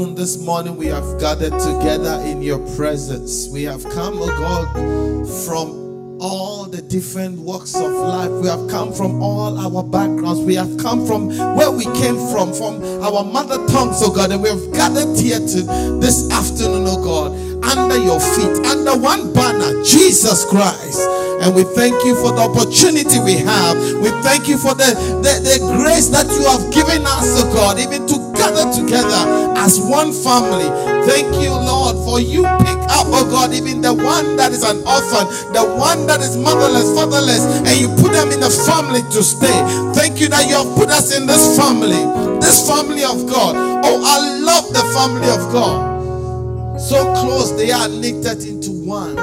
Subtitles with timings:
[0.00, 3.48] afternoon, this morning, we have gathered together in your presence.
[3.48, 8.30] We have come, oh God, from all the different walks of life.
[8.30, 10.40] We have come from all our backgrounds.
[10.40, 14.32] We have come from where we came from, from our mother tongues, oh God.
[14.32, 15.62] And we have gathered here to
[16.00, 17.32] this afternoon, oh God,
[17.64, 21.00] under your feet, under one banner, Jesus Christ.
[21.42, 23.76] And we thank you for the opportunity we have.
[24.00, 24.92] We thank you for the,
[25.24, 29.76] the, the grace that you have given us, oh God, even to gather together as
[29.78, 30.64] one family.
[31.04, 34.80] Thank you, Lord, for you pick up, oh God, even the one that is an
[34.88, 39.22] orphan, the one that is motherless, fatherless, and you put them in a family to
[39.22, 39.52] stay.
[39.92, 42.00] Thank you that you have put us in this family,
[42.40, 43.54] this family of God.
[43.84, 46.80] Oh, I love the family of God.
[46.80, 49.16] So close they are knitted into one.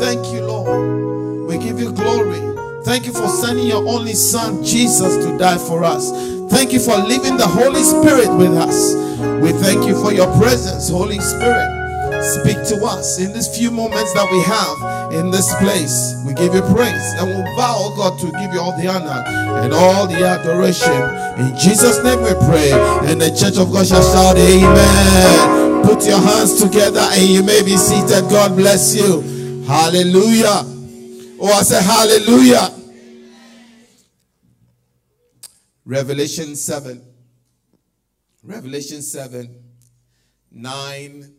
[0.00, 1.48] Thank you, Lord.
[1.48, 2.40] We give you glory.
[2.84, 6.35] Thank you for sending your only Son, Jesus, to die for us.
[6.48, 8.94] Thank you for leaving the Holy Spirit with us.
[9.42, 11.72] We thank you for your presence, Holy Spirit.
[12.22, 16.14] Speak to us in these few moments that we have in this place.
[16.26, 19.22] We give you praise and we'll vow, oh God, to give you all the honor
[19.62, 20.90] and all the adoration.
[21.38, 22.72] In Jesus' name we pray.
[23.10, 25.82] And the church of God shall shout, Amen.
[25.84, 28.28] Put your hands together and you may be seated.
[28.30, 29.20] God bless you.
[29.66, 30.62] Hallelujah.
[31.38, 32.70] Oh, I say hallelujah.
[35.88, 37.00] Revelation 7.
[38.42, 39.62] Revelation 7,
[40.50, 41.34] 9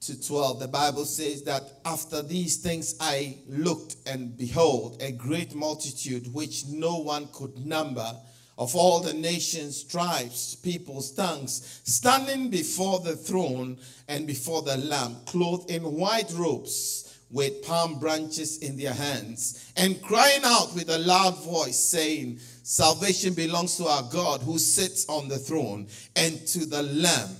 [0.00, 0.60] to 12.
[0.60, 6.66] The Bible says that after these things I looked, and behold, a great multitude which
[6.66, 8.10] no one could number
[8.56, 13.76] of all the nations, tribes, peoples, tongues, standing before the throne
[14.08, 20.00] and before the Lamb, clothed in white robes with palm branches in their hands and
[20.02, 25.28] crying out with a loud voice, saying, Salvation belongs to our God who sits on
[25.28, 27.36] the throne and to the Lamb.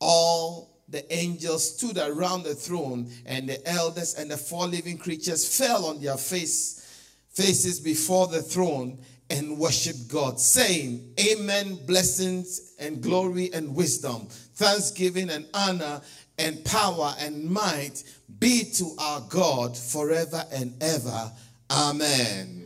[0.00, 5.58] All the angels stood around the throne, and the elders and the four living creatures
[5.58, 8.98] fell on their face, faces before the throne
[9.28, 16.00] and worshiped God, saying, Amen, blessings and glory and wisdom, thanksgiving and honor
[16.38, 18.02] and power and might
[18.38, 21.32] be to our God forever and ever.
[21.70, 22.57] Amen.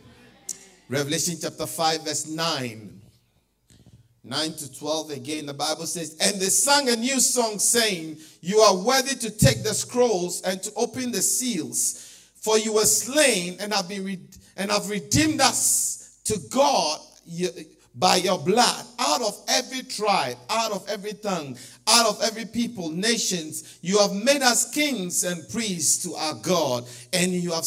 [0.89, 3.01] Revelation chapter 5, verse 9.
[4.25, 8.59] 9 to 12 again, the Bible says, And they sang a new song, saying, You
[8.59, 13.57] are worthy to take the scrolls and to open the seals, for you were slain
[13.59, 14.19] and have been re-
[14.55, 16.99] and have redeemed us to God
[17.95, 21.57] by your blood out of every tribe, out of every tongue,
[21.87, 23.79] out of every people, nations.
[23.81, 27.65] You have made us kings and priests to our God, and you have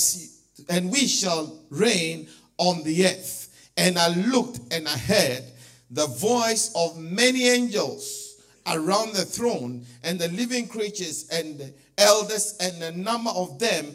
[0.69, 2.29] and we shall reign
[2.59, 3.71] on the earth.
[3.77, 5.45] And I looked and I heard
[5.91, 8.27] the voice of many angels
[8.67, 13.95] around the throne, and the living creatures and the elders, and the number of them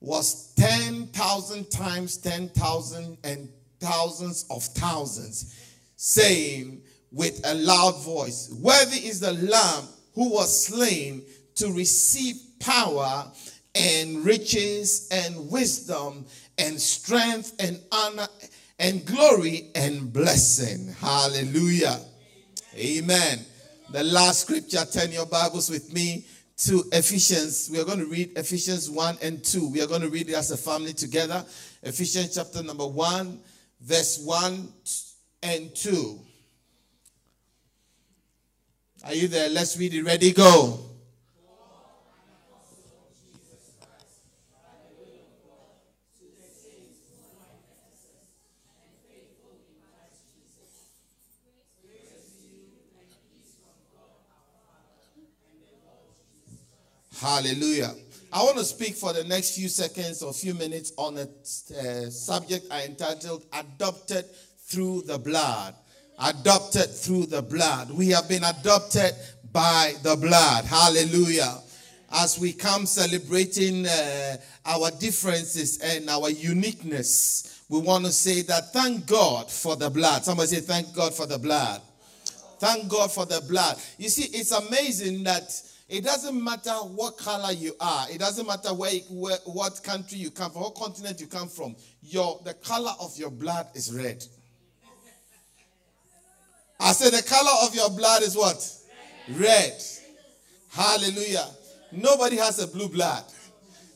[0.00, 3.48] was 10,000 times 10,000 and
[3.80, 5.54] thousands of thousands
[5.96, 6.82] saying
[7.12, 9.84] with a loud voice, Worthy is the Lamb
[10.14, 11.22] who was slain
[11.56, 13.30] to receive power
[13.74, 16.24] and riches and wisdom
[16.58, 18.28] and strength and honor
[18.78, 20.94] and glory and blessing.
[20.98, 22.00] Hallelujah.
[22.76, 23.40] Amen.
[23.90, 26.24] The last scripture, turn your Bibles with me
[26.58, 27.68] to Ephesians.
[27.72, 29.68] We are going to read Ephesians 1 and 2.
[29.68, 31.44] We are going to read it as a family together.
[31.82, 33.40] Ephesians chapter number 1,
[33.80, 34.68] verse 1
[35.42, 36.20] and 2.
[39.04, 39.48] Are you there?
[39.48, 40.02] Let's read it.
[40.04, 40.89] Ready, go.
[57.20, 57.92] Hallelujah.
[58.32, 62.08] I want to speak for the next few seconds or few minutes on a uh,
[62.08, 64.24] subject I entitled Adopted
[64.66, 65.74] through the blood.
[66.18, 67.90] Adopted through the blood.
[67.90, 69.12] We have been adopted
[69.52, 70.64] by the blood.
[70.64, 71.58] Hallelujah.
[72.10, 78.72] As we come celebrating uh, our differences and our uniqueness, we want to say that
[78.72, 80.24] thank God for the blood.
[80.24, 81.82] Somebody say, Thank God for the blood.
[82.60, 83.76] Thank God for the blood.
[83.98, 85.50] You see, it's amazing that
[85.90, 88.06] it doesn't matter what color you are.
[88.08, 91.74] It doesn't matter where, where, what country you come from, what continent you come from.
[92.00, 94.24] Your the color of your blood is red.
[96.78, 98.64] I said the color of your blood is what?
[99.30, 99.40] Red.
[99.40, 99.82] Red.
[100.70, 101.46] Hallelujah.
[101.90, 103.24] Nobody has a blue blood.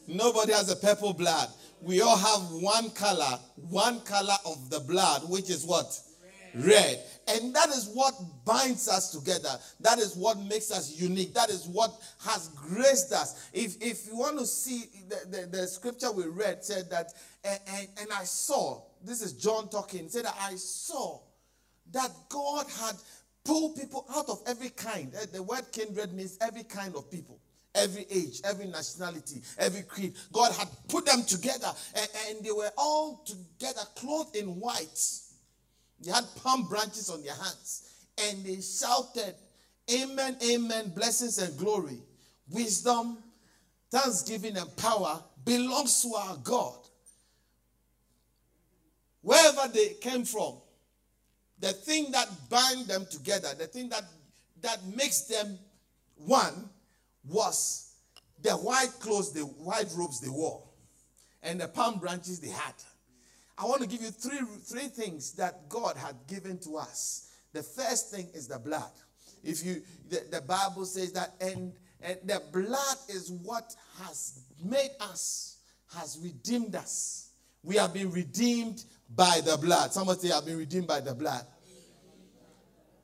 [0.08, 1.48] Nobody has a purple blood.
[1.80, 3.38] We all have one color,
[3.70, 5.96] one color of the blood, which is what?
[6.54, 7.02] Red.
[7.26, 8.14] And that is what
[8.44, 9.56] binds us together.
[9.80, 11.34] That is what makes us unique.
[11.34, 11.92] That is what
[12.24, 13.48] has graced us.
[13.52, 17.12] If, if you want to see the, the, the scripture we read said that,
[17.44, 21.20] and, and, and I saw, this is John talking, said that I saw
[21.92, 22.96] that God had
[23.44, 25.12] pulled people out of every kind.
[25.14, 27.38] Eh, the word kindred means every kind of people
[27.76, 30.14] every age, every nationality, every creed.
[30.32, 35.23] God had put them together and, and, they were all together, clothed in white.
[36.04, 39.34] They had palm branches on their hands and they shouted,
[39.92, 41.98] Amen, Amen, blessings and glory,
[42.50, 43.18] wisdom,
[43.90, 46.78] thanksgiving, and power belongs to our God.
[49.20, 50.54] Wherever they came from,
[51.60, 54.04] the thing that bind them together, the thing that,
[54.62, 55.58] that makes them
[56.16, 56.68] one,
[57.26, 57.92] was
[58.42, 60.62] the white clothes, the white robes they wore,
[61.42, 62.74] and the palm branches they had.
[63.56, 67.30] I want to give you three, three things that God had given to us.
[67.52, 68.90] The first thing is the blood.
[69.42, 74.90] If you the, the Bible says that, and, and the blood is what has made
[75.00, 75.58] us,
[75.94, 77.30] has redeemed us.
[77.62, 78.84] We have been redeemed
[79.14, 79.92] by the blood.
[79.92, 81.46] Somebody say, I've been redeemed by the blood.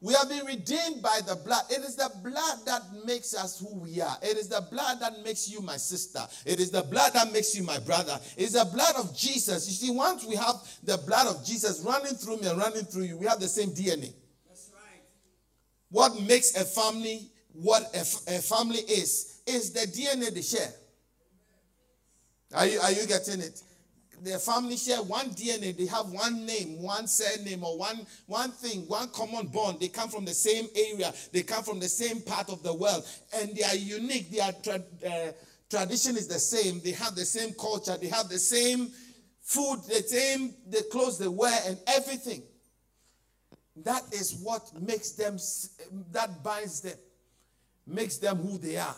[0.02, 1.64] We have been redeemed by the blood.
[1.68, 4.16] It is the blood that makes us who we are.
[4.22, 6.20] It is the blood that makes you my sister.
[6.46, 8.18] It is the blood that makes you my brother.
[8.36, 9.66] It is the blood of Jesus.
[9.68, 13.04] You see, once we have the blood of Jesus running through me and running through
[13.04, 14.14] you, we have the same DNA.
[14.48, 15.02] That's right.
[15.90, 20.72] What makes a family what a, a family is, is the DNA they share.
[22.54, 23.62] Are you, are you getting it?
[24.22, 28.80] Their family share one DNA, they have one name, one surname, or one, one thing,
[28.82, 29.80] one common bond.
[29.80, 33.06] They come from the same area, they come from the same part of the world,
[33.34, 34.30] and they are unique.
[34.30, 35.32] Their tra- uh,
[35.68, 38.90] tradition is the same, they have the same culture, they have the same
[39.40, 42.42] food, the same the clothes they wear, and everything.
[43.84, 45.38] That is what makes them,
[46.12, 46.98] that binds them,
[47.86, 48.96] makes them who they are.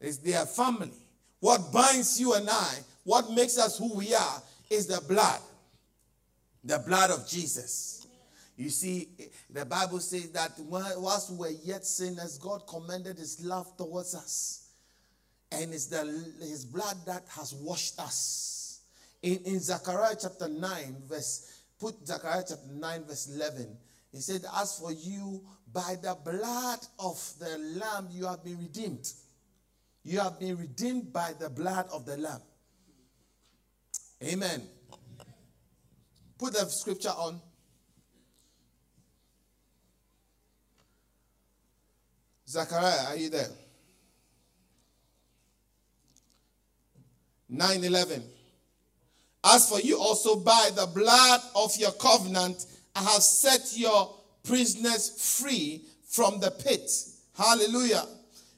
[0.00, 0.92] Is their family.
[1.40, 2.74] What binds you and I
[3.04, 5.40] what makes us who we are is the blood.
[6.64, 8.06] The blood of Jesus.
[8.56, 9.08] You see,
[9.50, 14.68] the Bible says that whilst we were yet sinners, God commended his love towards us.
[15.52, 16.04] And it's the,
[16.40, 18.80] his blood that has washed us.
[19.22, 23.76] In, in Zechariah chapter 9, verse, put Zechariah chapter 9, verse 11.
[24.12, 25.42] He said, As for you,
[25.72, 29.08] by the blood of the Lamb, you have been redeemed.
[30.04, 32.40] You have been redeemed by the blood of the Lamb.
[34.24, 34.62] Amen.
[36.38, 37.40] Put the scripture on.
[42.48, 43.48] Zachariah, are you there?
[47.48, 48.22] 9 11.
[49.44, 52.64] As for you also, by the blood of your covenant,
[52.96, 56.90] I have set your prisoners free from the pit.
[57.36, 58.06] Hallelujah.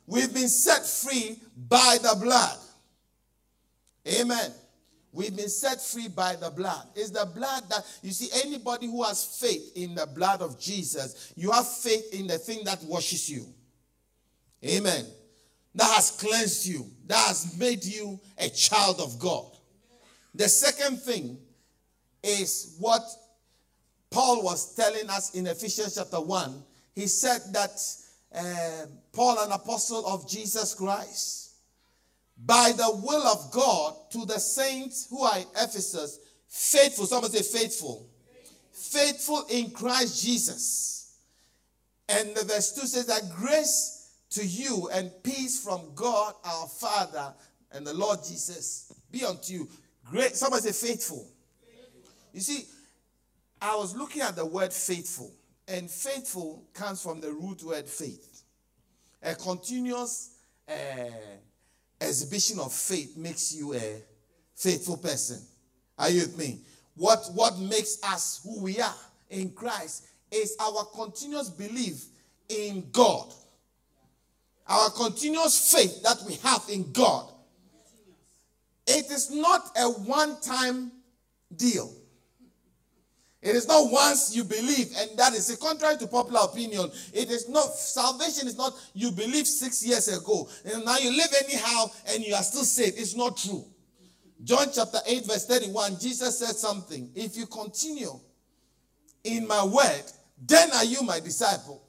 [0.06, 2.58] We've been set free by the blood.
[4.06, 4.52] Amen.
[5.16, 6.88] We've been set free by the blood.
[6.94, 11.32] It's the blood that, you see, anybody who has faith in the blood of Jesus,
[11.34, 13.46] you have faith in the thing that washes you.
[14.62, 15.06] Amen.
[15.74, 19.56] That has cleansed you, that has made you a child of God.
[20.34, 21.38] The second thing
[22.22, 23.02] is what
[24.10, 26.62] Paul was telling us in Ephesians chapter 1.
[26.94, 27.80] He said that
[28.34, 31.45] uh, Paul, an apostle of Jesus Christ,
[32.44, 37.06] by the will of God to the saints who are in Ephesus, faithful.
[37.06, 38.08] Somebody say faithful.
[38.72, 41.18] Faithful in Christ Jesus.
[42.08, 47.34] And the verse 2 says that grace to you and peace from God our Father
[47.72, 49.68] and the Lord Jesus be unto you.
[50.04, 50.36] Great.
[50.36, 51.26] Somebody say faithful.
[52.32, 52.66] You see,
[53.60, 55.32] I was looking at the word faithful,
[55.66, 58.42] and faithful comes from the root word faith.
[59.22, 60.36] A continuous
[60.68, 60.72] uh,
[62.00, 64.02] exhibition of faith makes you a
[64.54, 65.40] faithful person.
[65.98, 66.60] Are you with me?
[66.94, 68.94] What, what makes us who we are
[69.30, 72.04] in Christ is our continuous belief
[72.48, 73.32] in God.
[74.66, 77.30] Our continuous faith that we have in God.
[78.86, 80.92] It is not a one time
[81.54, 81.92] deal.
[83.42, 86.90] It is not once you believe, and that is contrary to popular opinion.
[87.12, 91.32] It is not salvation is not you believe six years ago, and now you live
[91.44, 92.98] anyhow and you are still saved.
[92.98, 93.64] It's not true.
[94.42, 97.10] John chapter 8, verse 31, Jesus said something.
[97.14, 98.18] If you continue
[99.24, 100.04] in my word,
[100.44, 101.82] then are you my disciple.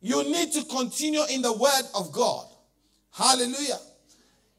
[0.00, 2.46] You need to continue in the word of God.
[3.12, 3.78] Hallelujah.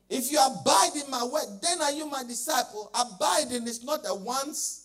[0.09, 2.91] If you abide in my word, then are you my disciple.
[2.93, 4.80] Abiding is not a once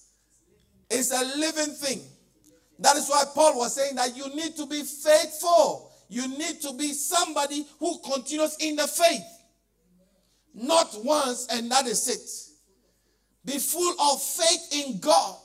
[0.91, 2.01] it's a living thing.
[2.79, 5.91] That is why Paul was saying that you need to be faithful.
[6.09, 9.25] You need to be somebody who continues in the faith.
[10.55, 13.51] Not once and that is it.
[13.51, 15.37] Be full of faith in God.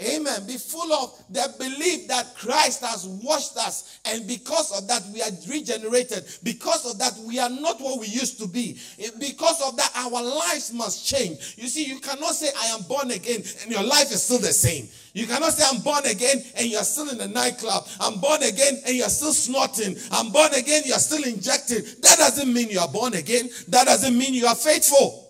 [0.00, 0.46] Amen.
[0.46, 5.20] Be full of the belief that Christ has washed us, and because of that, we
[5.20, 6.24] are regenerated.
[6.42, 8.78] Because of that, we are not what we used to be.
[9.20, 11.56] Because of that, our lives must change.
[11.58, 14.54] You see, you cannot say, I am born again, and your life is still the
[14.54, 14.88] same.
[15.12, 17.86] You cannot say, I'm born again, and you're still in the nightclub.
[18.00, 19.96] I'm born again, and you're still snorting.
[20.10, 21.82] I'm born again, you're still injecting.
[22.00, 23.50] That doesn't mean you are born again.
[23.68, 25.21] That doesn't mean you are faithful.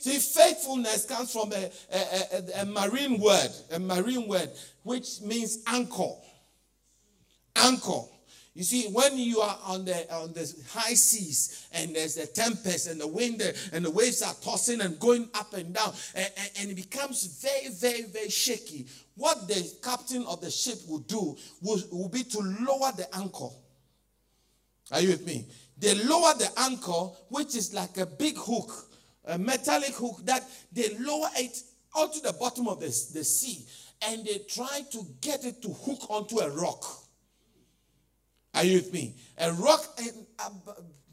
[0.00, 4.48] See, faithfulness comes from a, a, a, a, marine word, a marine word,
[4.82, 6.14] which means anchor.
[7.54, 8.00] Anchor.
[8.54, 12.88] You see, when you are on the on the high seas and there's a tempest
[12.88, 13.42] and the wind
[13.74, 17.68] and the waves are tossing and going up and down, and, and, it becomes very,
[17.74, 18.86] very, very shaky.
[19.16, 23.50] What the captain of the ship will do will, will be to lower the anchor.
[24.92, 25.46] Are you with me?
[25.76, 28.89] They lower the anchor, which is like a big hook
[29.26, 31.62] a metallic hook that they lower it
[31.96, 33.64] out to the bottom of the, the sea
[34.08, 36.84] and they try to get it to hook onto a rock.
[38.54, 39.14] Are you with me?
[39.38, 40.50] A rock in, uh,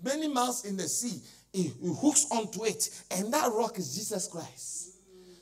[0.04, 1.22] many miles in the sea,
[1.54, 4.94] it, it hooks onto it, and that rock is Jesus Christ.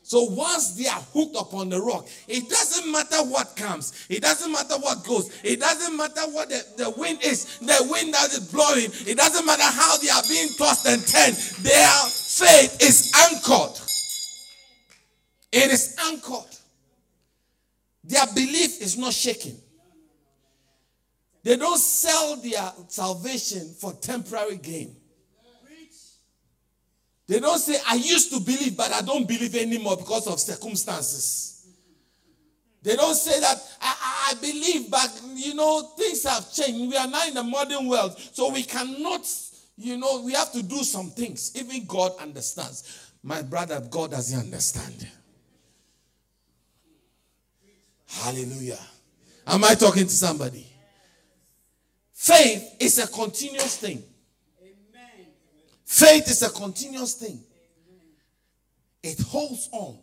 [0.02, 4.52] So once they are hooked upon the rock, it doesn't matter what comes, it doesn't
[4.52, 8.52] matter what goes, it doesn't matter what the, the wind is, the wind that is
[8.52, 11.36] blowing, it doesn't matter how they are being tossed and turned.
[11.64, 11.90] Their
[12.38, 13.80] faith is anchored.
[15.52, 16.56] It is anchored.
[18.04, 19.58] Their belief is not shaken.
[21.44, 24.96] They don't sell their salvation for temporary gain.
[27.28, 31.68] They don't say, I used to believe, but I don't believe anymore because of circumstances.
[32.84, 36.92] They don't say that I, I, believe, but you know, things have changed.
[36.92, 39.28] We are now in the modern world, so we cannot,
[39.78, 41.52] you know, we have to do some things.
[41.56, 43.12] Even God understands.
[43.22, 45.08] My brother, God doesn't understand.
[48.08, 48.80] Hallelujah.
[49.48, 50.66] Am I talking to somebody?
[52.14, 54.02] Faith is a continuous thing.
[55.86, 57.40] Faith is a continuous thing.
[59.04, 60.00] It holds on.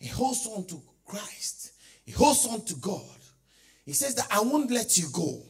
[0.00, 1.72] It holds on to Christ.
[2.06, 3.02] It holds on to God.
[3.84, 5.42] He says that I won't let you go.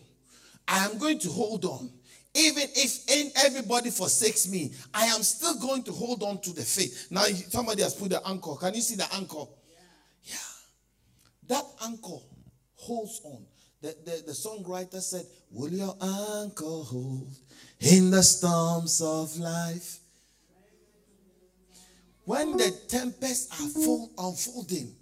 [0.67, 1.91] I am going to hold on.
[2.37, 7.09] Even if everybody forsakes me, I am still going to hold on to the faith.
[7.11, 8.55] Now, somebody has put the anchor.
[8.61, 9.45] Can you see the anchor?
[9.69, 9.79] Yeah.
[10.25, 10.37] yeah.
[11.49, 12.19] That anchor
[12.75, 13.47] holds on.
[13.81, 17.29] The, the, the songwriter said, Will your anchor hold
[17.81, 19.99] in the storms of life.
[22.25, 24.95] When the tempests are full unfolding,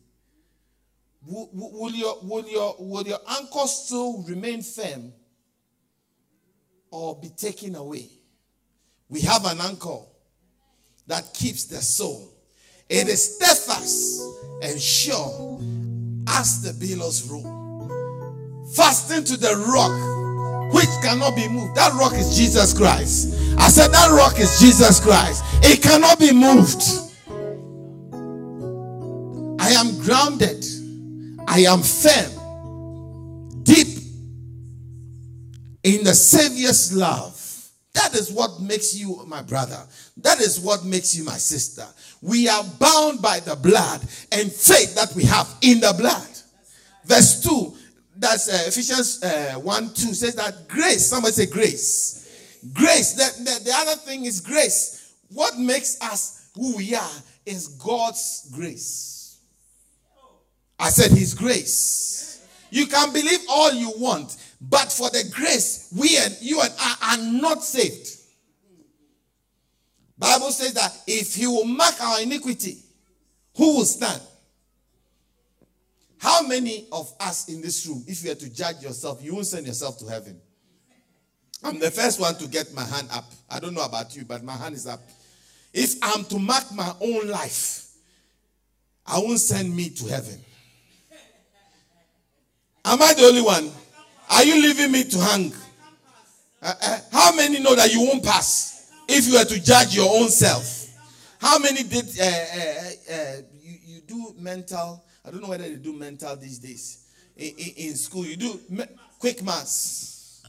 [1.26, 5.12] will, will, your, will, your, will your anchor still remain firm
[6.94, 8.08] or be taken away?
[9.08, 9.98] We have an anchor
[11.08, 12.32] that keeps the soul.
[12.88, 14.22] It is steadfast
[14.62, 15.60] and sure
[16.28, 18.70] as the billows roll.
[18.76, 21.74] Fasten to the rock which cannot be moved.
[21.74, 23.34] That rock is Jesus Christ.
[23.58, 25.42] I said that rock is Jesus Christ.
[25.64, 26.82] It cannot be moved.
[29.60, 30.64] I am grounded.
[31.48, 32.33] I am firm.
[35.84, 37.40] In the Savior's love.
[37.92, 39.80] That is what makes you my brother.
[40.16, 41.86] That is what makes you my sister.
[42.20, 44.00] We are bound by the blood
[44.32, 46.26] and faith that we have in the blood.
[47.04, 47.76] Verse 2
[48.16, 52.60] that's uh, Ephesians uh, 1 2 says that grace, somebody say grace.
[52.72, 55.14] Grace, the, the other thing is grace.
[55.30, 57.10] What makes us who we are
[57.44, 59.38] is God's grace.
[60.78, 62.46] I said His grace.
[62.70, 64.36] You can believe all you want,
[64.68, 68.08] but for the grace, we and you and I are not saved.
[70.16, 72.78] Bible says that if He will mark our iniquity,
[73.56, 74.22] who will stand?
[76.18, 79.46] How many of us in this room, if you were to judge yourself, you won't
[79.46, 80.40] send yourself to heaven?
[81.62, 83.30] I'm the first one to get my hand up.
[83.50, 85.00] I don't know about you, but my hand is up.
[85.72, 87.88] If I'm to mark my own life,
[89.06, 90.40] I won't send me to heaven.
[92.86, 93.70] Am I the only one?
[94.30, 95.52] Are you leaving me to hang?
[96.62, 100.10] Uh, uh, how many know that you won't pass if you were to judge your
[100.20, 100.88] own self?
[101.40, 105.76] How many did uh, uh, uh you, you do mental I don't know whether they
[105.76, 107.06] do mental these days.
[107.36, 108.84] In, in, in school, you do me-
[109.18, 110.42] quick maths.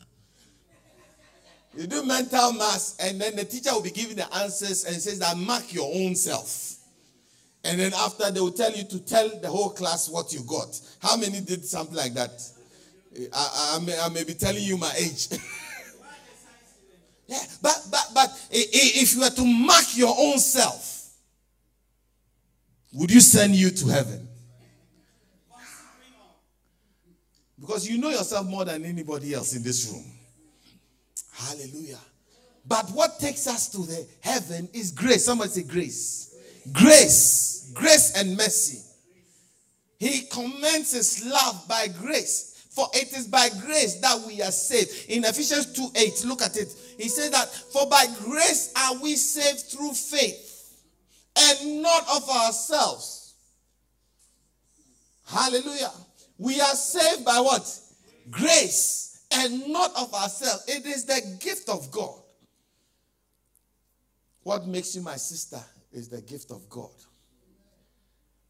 [1.78, 5.20] You do mental maths, and then the teacher will be giving the answers and says
[5.20, 6.76] that mark your own self.
[7.64, 10.80] And then after they will tell you to tell the whole class what you got.
[11.02, 12.42] How many did something like that?
[13.34, 15.28] I, I, may, I may be telling you my age.
[17.28, 21.12] yeah, but but but if you were to mark your own self,
[22.94, 24.28] would you send you to heaven?
[27.60, 30.06] Because you know yourself more than anybody else in this room.
[31.32, 32.00] Hallelujah.
[32.68, 35.26] But what takes us to the heaven is grace.
[35.26, 36.36] Somebody say grace.
[36.72, 37.72] Grace.
[37.74, 38.82] Grace and mercy.
[40.00, 42.55] He commends his love by grace.
[42.76, 45.10] For it is by grace that we are saved.
[45.10, 46.76] In Ephesians 2 8, look at it.
[46.98, 50.76] He says that, For by grace are we saved through faith,
[51.38, 53.36] and not of ourselves.
[55.26, 55.92] Hallelujah.
[56.38, 57.80] We are saved by what?
[58.30, 60.66] Grace, and not of ourselves.
[60.68, 62.20] It is the gift of God.
[64.44, 65.62] What makes you my sister
[65.94, 66.92] is the gift of God.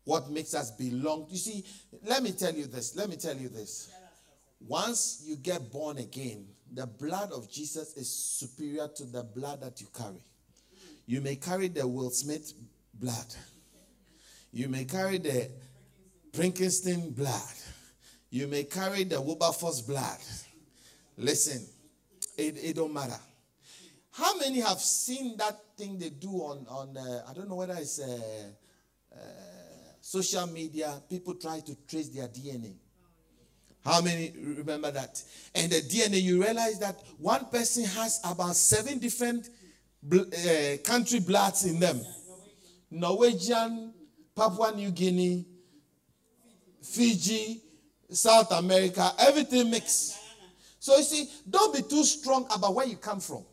[0.04, 1.28] What makes us belong.
[1.30, 1.64] You see,
[2.04, 2.96] let me tell you this.
[2.96, 3.92] Let me tell you this.
[4.68, 9.80] Once you get born again, the blood of Jesus is superior to the blood that
[9.80, 10.22] you carry.
[11.06, 12.52] You may carry the Will Smith
[12.94, 13.36] blood,
[14.52, 15.52] you may carry the
[16.34, 17.54] Princeton blood,
[18.32, 20.18] you may carry the Wilberforce blood.
[21.18, 21.64] Listen,
[22.38, 23.20] it, it don't matter.
[24.12, 27.76] How many have seen that thing they do on, on uh, I don't know whether
[27.76, 28.20] it's uh,
[29.14, 29.18] uh,
[30.02, 31.02] social media?
[31.08, 32.76] People try to trace their DNA.
[33.86, 35.22] How many remember that?
[35.54, 39.50] And the DNA, you realize that one person has about seven different
[40.12, 42.02] uh, country bloods in them
[42.90, 43.94] Norwegian,
[44.36, 45.46] Papua New Guinea,
[46.82, 47.62] Fiji,
[48.10, 50.18] South America, everything mixed.
[50.80, 53.44] So you see, don't be too strong about where you come from.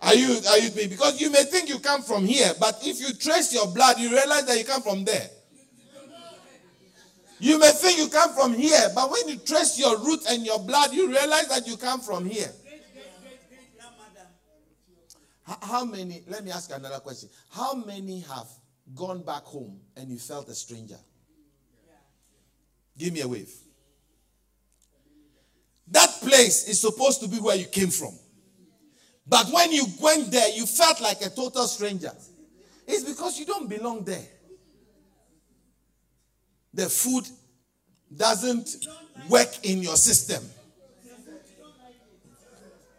[0.00, 0.88] Are you are you me?
[0.88, 4.10] Because you may think you come from here, but if you trace your blood, you
[4.10, 5.28] realize that you come from there.
[7.42, 10.60] You may think you come from here, but when you trace your root and your
[10.60, 12.48] blood, you realize that you come from here.
[15.60, 17.28] How many, let me ask another question.
[17.50, 18.46] How many have
[18.94, 20.98] gone back home and you felt a stranger?
[22.96, 23.52] Give me a wave.
[25.88, 28.16] That place is supposed to be where you came from.
[29.26, 32.12] But when you went there, you felt like a total stranger.
[32.86, 34.28] It's because you don't belong there.
[36.74, 37.28] The food
[38.16, 38.86] doesn't
[39.28, 40.42] work in your system.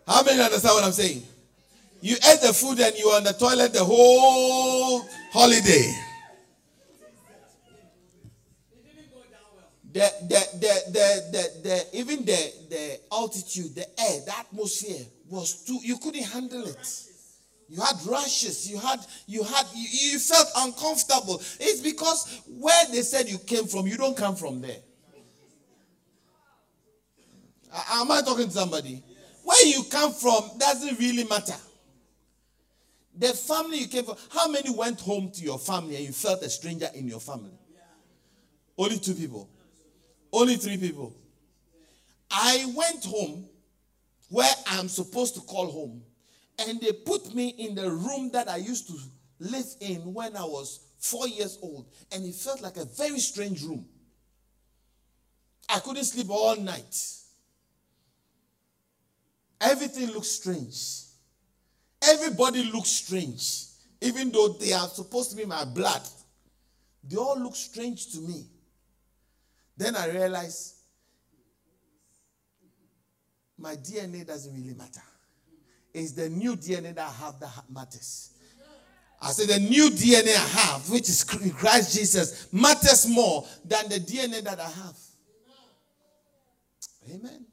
[0.08, 1.24] How many understand what I'm saying?
[2.02, 5.94] You ate the food and you were on the toilet the whole holiday.
[9.94, 15.64] The, the, the, the, the, the, even the, the altitude, the air, the atmosphere was
[15.64, 17.04] too, you couldn't handle it.
[17.70, 21.42] You had rashes, you had, you had, you, you felt uncomfortable.
[21.60, 24.78] It's because where they said you came from, you don't come from there.
[27.74, 29.04] Am I talking to somebody?
[29.44, 31.56] Where you come from doesn't really matter.
[33.16, 36.42] The family you came from, how many went home to your family and you felt
[36.44, 37.52] a stranger in your family?
[38.78, 39.50] Only two people.
[40.32, 41.16] Only three people.
[42.32, 43.46] I went home
[44.30, 46.02] where I'm supposed to call home.
[46.68, 48.94] And they put me in the room that I used to
[49.40, 51.88] live in when I was four years old.
[52.12, 53.86] And it felt like a very strange room.
[55.70, 56.96] I couldn't sleep all night.
[59.64, 61.04] Everything looks strange.
[62.02, 63.66] Everybody looks strange.
[64.02, 66.02] Even though they are supposed to be my blood,
[67.04, 68.46] they all look strange to me.
[69.78, 70.76] Then I realized
[73.58, 75.02] my DNA doesn't really matter.
[75.94, 78.32] It's the new DNA that I have that matters.
[79.22, 84.00] I said the new DNA I have, which is Christ Jesus, matters more than the
[84.00, 84.98] DNA that I have.
[87.10, 87.46] Amen.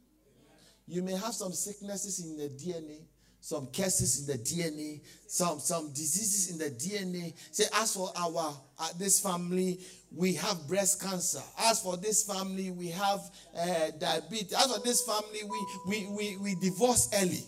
[0.90, 2.98] You may have some sicknesses in the DNA,
[3.40, 7.32] some curses in the DNA, some some diseases in the DNA.
[7.52, 9.78] Say, as for our uh, this family,
[10.12, 11.40] we have breast cancer.
[11.60, 13.20] As for this family, we have
[13.56, 14.52] uh, diabetes.
[14.52, 17.44] As for this family, we, we, we, we divorce early.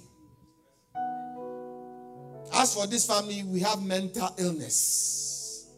[2.54, 5.68] As for this family, we have mental illness.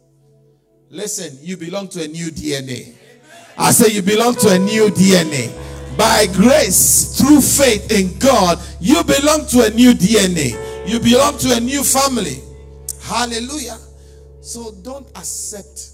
[0.91, 2.93] Listen, you belong to a new DNA.
[3.57, 5.74] I say you belong to a new DNA.
[5.97, 10.87] By grace, through faith in God, you belong to a new DNA.
[10.87, 12.41] You belong to a new family.
[13.01, 13.77] Hallelujah.
[14.41, 15.89] So don't accept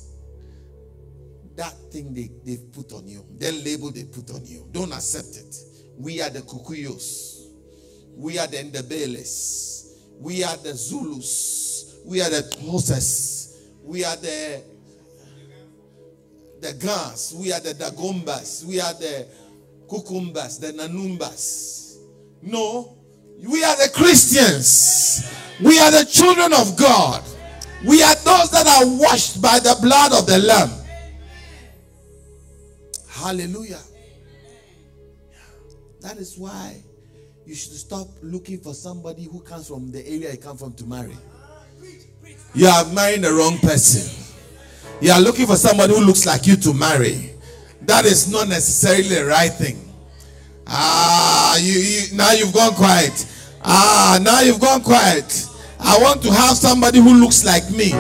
[1.56, 4.68] that thing they, they've put on you, that label they put on you.
[4.72, 5.56] Don't accept it.
[5.98, 7.46] We are the Kikuyos.
[8.16, 9.94] We are the Ndebeles.
[10.20, 11.96] We are the Zulus.
[12.06, 13.58] We are the Xhosas.
[13.84, 14.64] We are the
[16.62, 17.34] the Gans.
[17.36, 18.64] We are the Dagombas.
[18.66, 19.28] We are the
[19.92, 21.98] Kukumbas, the Nanumbas.
[22.42, 22.98] No,
[23.46, 25.30] we are the Christians.
[25.62, 27.22] We are the children of God.
[27.86, 30.72] We are those that are washed by the blood of the Lamb.
[33.10, 33.82] Hallelujah.
[36.00, 36.82] That is why
[37.46, 40.86] you should stop looking for somebody who comes from the area you come from to
[40.86, 41.18] marry.
[42.54, 44.10] You are marrying the wrong person.
[45.02, 47.31] You are looking for somebody who looks like you to marry.
[47.82, 49.78] That is not necessarily the right thing.
[50.68, 53.26] Ah, you, you now you've gone quiet.
[53.64, 55.48] Ah, now you've gone quiet.
[55.80, 57.90] I want to have somebody who looks like me.
[57.90, 57.96] You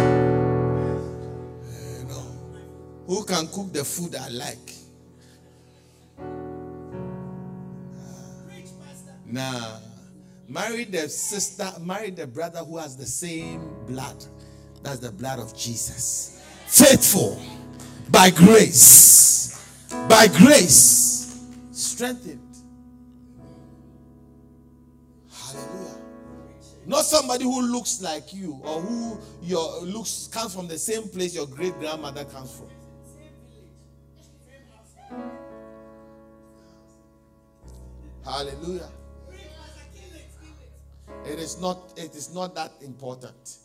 [2.07, 2.23] know,
[3.07, 4.57] who can cook the food I like.
[9.25, 9.79] Nah.
[10.47, 14.25] Marry the sister, marry the brother who has the same blood.
[14.83, 16.43] That's the blood of Jesus.
[16.67, 17.41] Faithful
[18.09, 19.40] by grace.
[20.07, 21.47] By grace.
[21.71, 22.39] Strengthened.
[25.31, 25.97] Hallelujah.
[26.85, 31.35] Not somebody who looks like you or who your looks comes from the same place
[31.35, 32.67] your great grandmother comes from.
[38.23, 38.89] Hallelujah.
[41.25, 43.57] It is not, it is not that important.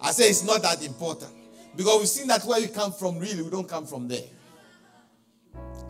[0.00, 1.32] I say it's not that important.
[1.76, 4.24] Because we've seen that where we come from, really, we don't come from there.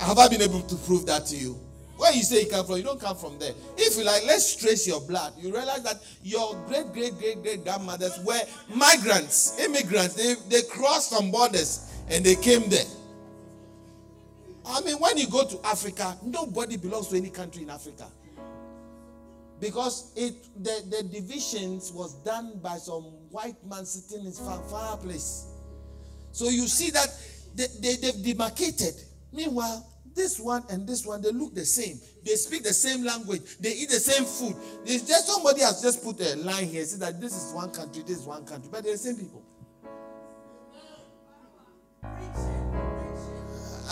[0.01, 1.59] Have I been able to prove that to you?
[1.97, 3.53] Where you say you come from, you don't come from there.
[3.77, 5.35] If you like, let's trace your blood.
[5.39, 8.41] You realize that your great, great, great, great grandmothers were
[8.75, 10.15] migrants, immigrants.
[10.15, 12.87] They, they crossed some borders and they came there.
[14.65, 18.07] I mean, when you go to Africa, nobody belongs to any country in Africa
[19.61, 25.47] because it the, the divisions was done by some white man sitting in far fireplace.
[26.33, 27.09] So you see that
[27.55, 28.95] they, they, they've demarcated.
[29.33, 32.01] Meanwhile, this one and this one, they look the same.
[32.25, 33.43] They speak the same language.
[33.61, 34.57] They eat the same food.
[34.85, 38.03] There's just somebody has just put a line here, say that this is one country,
[38.07, 39.45] this is one country, but they're the same people.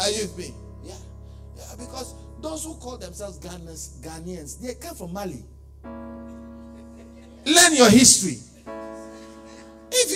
[0.00, 0.54] Are you with me?
[0.84, 0.94] Yeah.
[1.56, 5.42] Yeah, because those who call themselves Ghanaians, Ghanaians, they come from Mali.
[7.44, 8.38] Learn your history.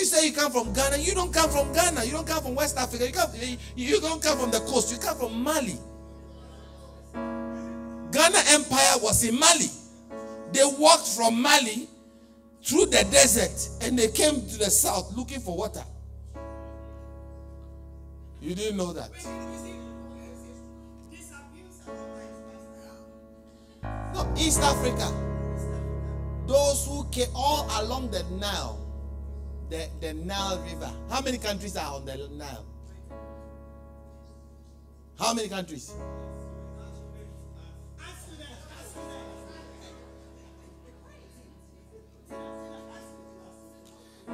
[0.03, 2.03] You say you come from Ghana, you don't come from Ghana.
[2.03, 3.05] You don't come from West Africa.
[3.05, 3.31] You, come,
[3.77, 4.91] you don't come from the coast.
[4.91, 5.77] You come from Mali.
[8.11, 9.69] Ghana Empire was in Mali.
[10.51, 11.87] They walked from Mali
[12.61, 15.85] through the desert and they came to the south looking for water.
[18.41, 19.09] You didn't know that.
[24.13, 25.09] No, East Africa.
[26.45, 28.82] Those who came all along the Nile,
[29.69, 30.91] the, the Nile River.
[31.09, 32.65] How many countries are on the Nile?
[35.19, 35.93] How many countries?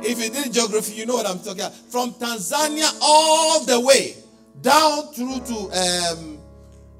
[0.01, 1.73] If you did geography, you know what I'm talking about.
[1.73, 4.15] From Tanzania all the way
[4.61, 6.37] down through to um,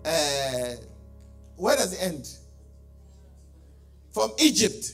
[0.03, 0.75] uh,
[1.55, 2.27] where does it end?
[4.11, 4.93] From Egypt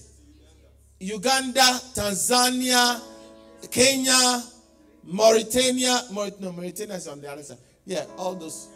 [0.99, 1.61] Uganda,
[1.93, 3.01] Tanzania,
[3.71, 4.43] Kenya,
[5.03, 6.01] Mauritania.
[6.11, 7.57] Maurit- no, Mauritania is on the other side.
[7.85, 8.67] Yeah, all those.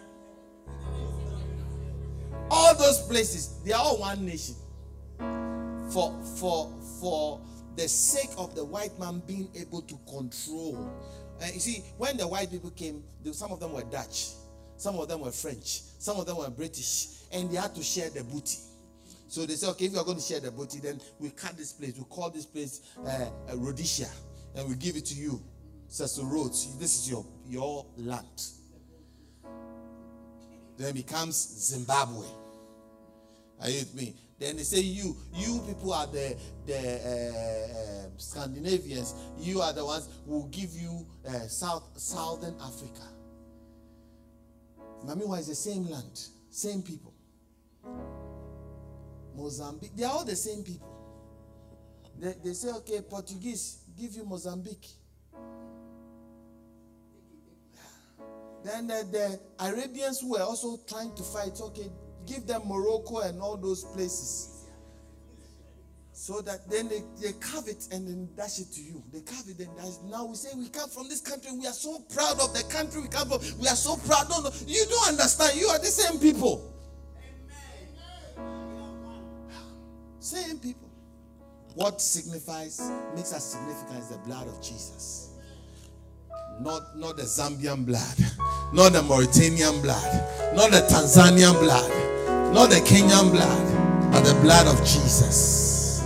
[2.52, 4.56] All those places, they are all one nation.
[5.92, 7.40] For for for
[7.76, 10.90] the sake of the white man being able to control.
[11.42, 14.30] Uh, you see, when the white people came, some of them were Dutch,
[14.78, 18.10] some of them were French, some of them were British, and they had to share
[18.10, 18.58] the booty.
[19.30, 21.56] So they said, okay, if you are going to share the booty, then we cut
[21.56, 21.94] this place.
[21.98, 24.10] We call this place uh, Rhodesia,
[24.60, 25.42] and we give it to you.
[25.88, 28.44] Cecil Rhodes, this is your your land.
[30.78, 32.28] Then becomes Zimbabwe.
[33.62, 34.16] Are you with me?
[34.38, 39.16] Then they say you you people are the the uh, Scandinavians.
[39.40, 43.08] You are the ones who give you uh, South Southern Africa.
[45.06, 47.14] Meanwhile, it's the same land, same people.
[49.36, 49.96] Mozambique.
[49.96, 50.88] They are all the same people.
[52.20, 54.88] They, they say, okay, Portuguese, give you Mozambique.
[58.64, 61.90] Then the, the Arabians were also trying to fight, okay,
[62.26, 64.56] give them Morocco and all those places.
[66.12, 69.02] So that then they, they carve it and then dash it to you.
[69.14, 69.96] They carve it and dash.
[70.10, 71.52] Now we say we come from this country.
[71.58, 73.40] We are so proud of the country we come from.
[73.60, 74.30] We are so proud.
[74.30, 75.60] No, no, you don't understand.
[75.60, 76.74] You are the same people.
[80.20, 80.89] Same people.
[81.76, 85.30] What signifies, makes us significant is the blood of Jesus.
[86.60, 88.18] Not, not the Zambian blood,
[88.74, 94.68] not the Mauritanian blood, not the Tanzanian blood, not the Kenyan blood, but the blood
[94.68, 96.04] of Jesus.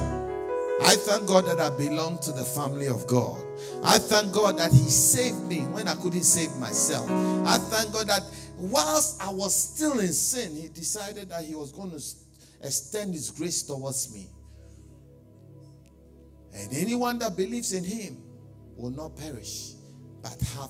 [0.84, 3.42] I thank God that I belong to the family of God.
[3.84, 7.10] I thank God that He saved me when I couldn't save myself.
[7.48, 8.24] I thank God that
[8.58, 12.02] whilst I was still in sin, He decided that He was going to
[12.62, 14.28] extend His grace towards me.
[16.56, 18.18] And anyone that believes in Him
[18.76, 19.74] will not perish
[20.22, 20.70] but have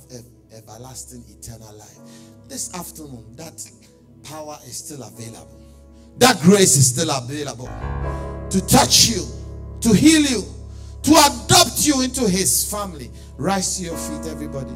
[0.56, 2.00] everlasting eternal life.
[2.48, 3.62] This afternoon, that
[4.24, 5.62] power is still available.
[6.18, 7.70] That grace is still available
[8.50, 9.26] to touch you,
[9.82, 10.44] to heal you,
[11.04, 13.12] to adopt you into his family.
[13.38, 14.72] Rise to your feet, everybody.